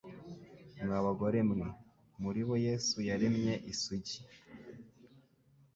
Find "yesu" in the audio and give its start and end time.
2.67-2.97